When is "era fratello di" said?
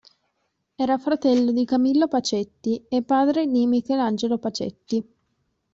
0.77-1.63